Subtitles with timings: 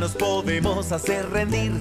[0.00, 1.74] Mexicanos podemos hacer rendir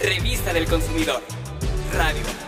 [0.00, 1.20] Revista del Consumidor.
[1.92, 2.47] Radio.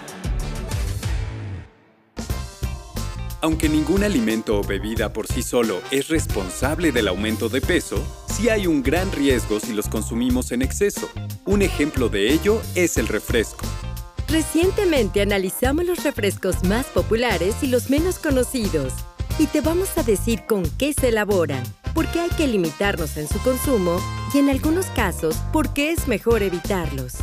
[3.42, 8.51] Aunque ningún alimento o bebida por sí solo es responsable del aumento de peso, sí
[8.51, 11.09] hay un gran riesgo si los consumimos en exceso.
[11.46, 13.65] Un ejemplo de ello es el refresco.
[14.28, 18.92] Recientemente analizamos los refrescos más populares y los menos conocidos.
[19.38, 21.62] Y te vamos a decir con qué se elaboran,
[21.95, 23.98] por qué hay que limitarnos en su consumo
[24.34, 27.15] y en algunos casos por qué es mejor evitarlos.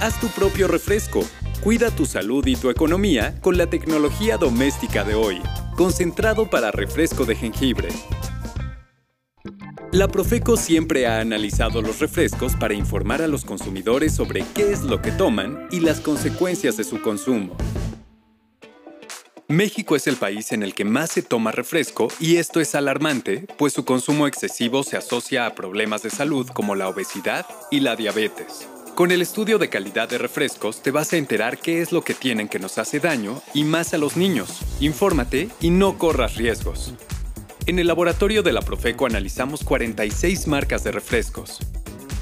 [0.00, 1.24] Haz tu propio refresco.
[1.62, 5.42] Cuida tu salud y tu economía con la tecnología doméstica de hoy.
[5.76, 7.90] Concentrado para refresco de jengibre.
[9.92, 14.84] La Profeco siempre ha analizado los refrescos para informar a los consumidores sobre qué es
[14.84, 17.54] lo que toman y las consecuencias de su consumo.
[19.46, 23.46] México es el país en el que más se toma refresco y esto es alarmante,
[23.58, 27.96] pues su consumo excesivo se asocia a problemas de salud como la obesidad y la
[27.96, 28.66] diabetes.
[29.00, 32.12] Con el estudio de calidad de refrescos te vas a enterar qué es lo que
[32.12, 34.60] tienen que nos hace daño y más a los niños.
[34.78, 36.92] Infórmate y no corras riesgos.
[37.64, 41.60] En el laboratorio de la Profeco analizamos 46 marcas de refrescos.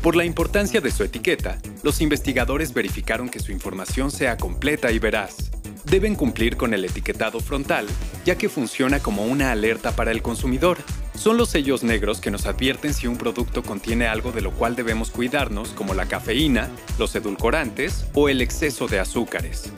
[0.04, 5.00] Por la importancia de su etiqueta, los investigadores verificaron que su información sea completa y
[5.00, 5.50] veraz.
[5.84, 7.88] Deben cumplir con el etiquetado frontal,
[8.24, 10.78] ya que funciona como una alerta para el consumidor.
[11.18, 14.76] Son los sellos negros que nos advierten si un producto contiene algo de lo cual
[14.76, 19.72] debemos cuidarnos, como la cafeína, los edulcorantes o el exceso de azúcares.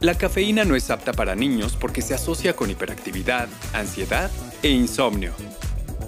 [0.00, 4.30] La cafeína no es apta para niños porque se asocia con hiperactividad, ansiedad
[4.62, 5.32] e insomnio.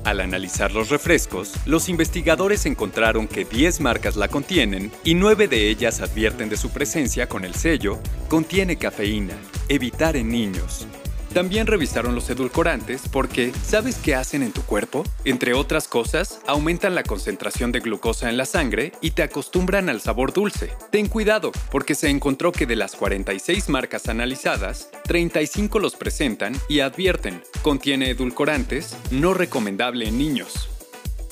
[0.04, 5.70] Al analizar los refrescos, los investigadores encontraron que 10 marcas la contienen y 9 de
[5.70, 9.34] ellas advierten de su presencia con el sello Contiene cafeína,
[9.70, 10.86] evitar en niños.
[11.34, 15.02] También revisaron los edulcorantes porque, ¿sabes qué hacen en tu cuerpo?
[15.24, 20.00] Entre otras cosas, aumentan la concentración de glucosa en la sangre y te acostumbran al
[20.00, 20.70] sabor dulce.
[20.92, 26.78] Ten cuidado, porque se encontró que de las 46 marcas analizadas, 35 los presentan y
[26.78, 30.68] advierten, contiene edulcorantes, no recomendable en niños.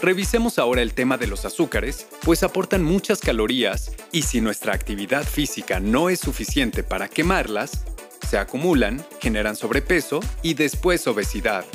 [0.02, 5.22] Revisemos ahora el tema de los azúcares, pues aportan muchas calorías y si nuestra actividad
[5.22, 7.84] física no es suficiente para quemarlas,
[8.32, 11.66] se acumulan, generan sobrepeso y después obesidad.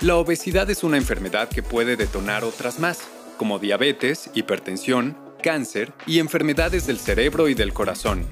[0.00, 3.02] La obesidad es una enfermedad que puede detonar otras más,
[3.36, 8.26] como diabetes, hipertensión, cáncer y enfermedades del cerebro y del corazón.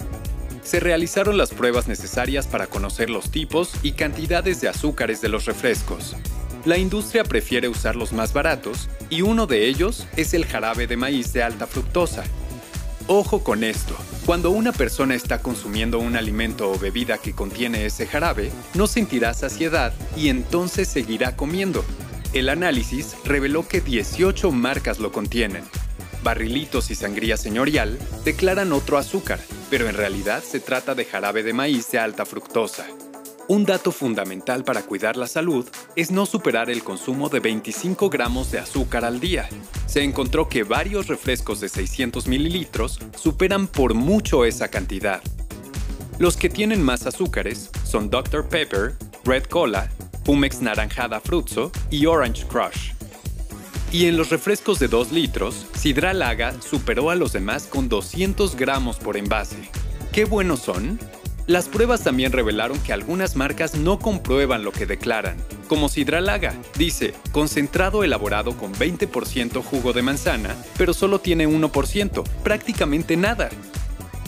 [0.61, 5.45] Se realizaron las pruebas necesarias para conocer los tipos y cantidades de azúcares de los
[5.45, 6.17] refrescos.
[6.65, 10.97] La industria prefiere usar los más baratos y uno de ellos es el jarabe de
[10.97, 12.25] maíz de alta fructosa.
[13.11, 13.97] Ojo con esto,
[14.27, 19.33] cuando una persona está consumiendo un alimento o bebida que contiene ese jarabe, no sentirá
[19.33, 21.83] saciedad y entonces seguirá comiendo.
[22.35, 25.65] El análisis reveló que 18 marcas lo contienen.
[26.23, 31.55] Barrilitos y Sangría Señorial declaran otro azúcar, pero en realidad se trata de jarabe de
[31.55, 32.87] maíz de alta fructosa.
[33.51, 35.67] Un dato fundamental para cuidar la salud
[35.97, 39.49] es no superar el consumo de 25 gramos de azúcar al día.
[39.87, 45.23] Se encontró que varios refrescos de 600 mililitros superan por mucho esa cantidad.
[46.19, 48.47] Los que tienen más azúcares son Dr.
[48.47, 49.91] Pepper, Red Cola,
[50.27, 52.93] Pumex Naranjada Fruzzo y Orange Crush.
[53.91, 58.57] Y en los refrescos de 2 litros, Sidra Laga superó a los demás con 200
[58.57, 59.71] gramos por envase.
[60.13, 60.99] ¿Qué buenos son?
[61.49, 66.55] Las pruebas también revelaron que algunas marcas no comprueban lo que declaran, como Sidralaga.
[66.77, 73.49] Dice, concentrado elaborado con 20% jugo de manzana, pero solo tiene 1%, prácticamente nada.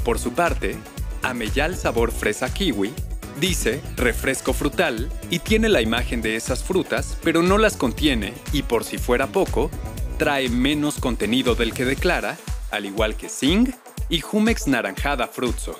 [0.02, 0.78] Por su parte,
[1.20, 2.90] Ameyal sabor fresa kiwi
[3.38, 8.62] dice refresco frutal y tiene la imagen de esas frutas, pero no las contiene y
[8.62, 9.70] por si fuera poco,
[10.16, 12.38] trae menos contenido del que declara,
[12.70, 13.74] al igual que Sing
[14.08, 15.78] y Jumex naranjada frutzo.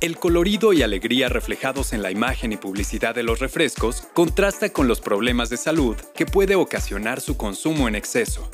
[0.00, 4.88] El colorido y alegría reflejados en la imagen y publicidad de los refrescos contrasta con
[4.88, 8.50] los problemas de salud que puede ocasionar su consumo en exceso.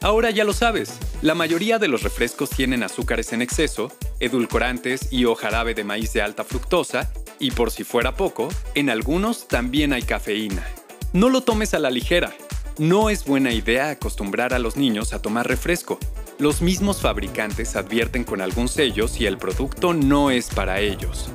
[0.00, 5.26] Ahora ya lo sabes, la mayoría de los refrescos tienen azúcares en exceso, edulcorantes y
[5.26, 10.02] o de maíz de alta fructosa, y por si fuera poco, en algunos también hay
[10.02, 10.66] cafeína.
[11.12, 12.34] No lo tomes a la ligera.
[12.78, 16.00] No es buena idea acostumbrar a los niños a tomar refresco,
[16.38, 21.30] los mismos fabricantes advierten con algún sello si el producto no es para ellos.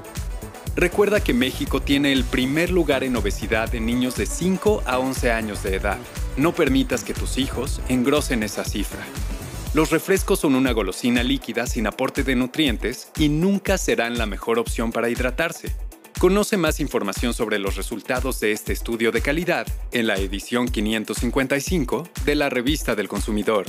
[0.76, 5.32] Recuerda que México tiene el primer lugar en obesidad en niños de 5 a 11
[5.32, 5.98] años de edad.
[6.38, 9.04] No permitas que tus hijos engrosen esa cifra.
[9.74, 14.58] Los refrescos son una golosina líquida sin aporte de nutrientes y nunca serán la mejor
[14.58, 15.76] opción para hidratarse.
[16.18, 22.10] Conoce más información sobre los resultados de este estudio de calidad en la edición 555
[22.26, 23.66] de la Revista del Consumidor.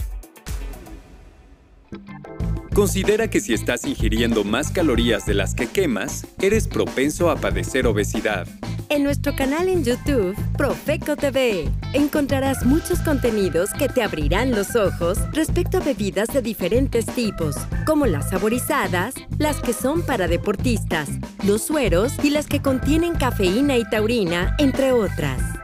[2.81, 7.87] Considera que si estás ingiriendo más calorías de las que quemas, eres propenso a padecer
[7.87, 8.49] obesidad.
[8.89, 15.19] En nuestro canal en YouTube, Profeco TV, encontrarás muchos contenidos que te abrirán los ojos
[15.31, 17.55] respecto a bebidas de diferentes tipos,
[17.85, 21.11] como las saborizadas, las que son para deportistas,
[21.45, 25.60] los sueros y las que contienen cafeína y taurina, entre otras.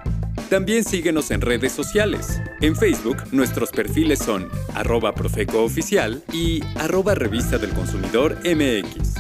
[0.49, 2.41] También síguenos en redes sociales.
[2.61, 9.15] En Facebook, nuestros perfiles son arroba profecooficial y arroba revista del consumidor MX.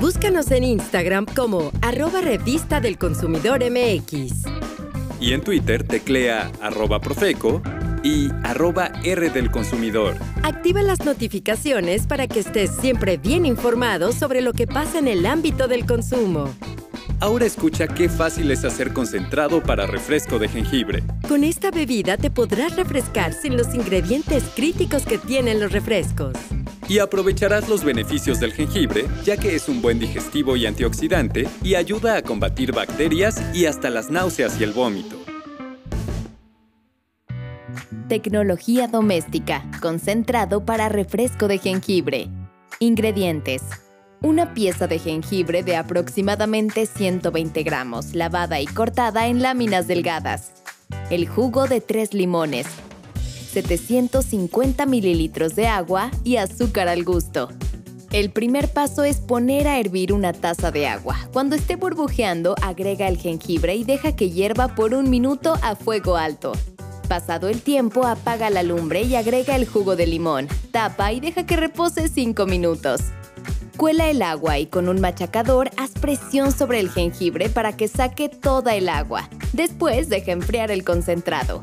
[0.00, 4.44] Búscanos en Instagram como arroba revista del consumidor MX.
[5.20, 7.62] Y en Twitter teclea arroba profeco
[8.02, 10.16] y arroba R del consumidor.
[10.42, 15.26] Activa las notificaciones para que estés siempre bien informado sobre lo que pasa en el
[15.26, 16.52] ámbito del consumo.
[17.18, 21.02] Ahora escucha qué fácil es hacer concentrado para refresco de jengibre.
[21.26, 26.34] Con esta bebida te podrás refrescar sin los ingredientes críticos que tienen los refrescos.
[26.88, 31.74] Y aprovecharás los beneficios del jengibre, ya que es un buen digestivo y antioxidante y
[31.74, 35.16] ayuda a combatir bacterias y hasta las náuseas y el vómito.
[38.08, 42.28] Tecnología doméstica, concentrado para refresco de jengibre.
[42.78, 43.62] Ingredientes
[44.26, 50.50] una pieza de jengibre de aproximadamente 120 gramos, lavada y cortada en láminas delgadas.
[51.10, 52.66] El jugo de 3 limones.
[53.52, 57.48] 750 mililitros de agua y azúcar al gusto.
[58.12, 61.16] El primer paso es poner a hervir una taza de agua.
[61.32, 66.16] Cuando esté burbujeando, agrega el jengibre y deja que hierva por un minuto a fuego
[66.16, 66.52] alto.
[67.08, 70.48] Pasado el tiempo, apaga la lumbre y agrega el jugo de limón.
[70.72, 73.00] Tapa y deja que repose 5 minutos.
[73.76, 78.30] Cuela el agua y con un machacador haz presión sobre el jengibre para que saque
[78.30, 79.28] toda el agua.
[79.52, 81.62] Después deja enfriar el concentrado.